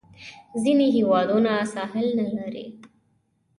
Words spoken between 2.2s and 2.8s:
لري.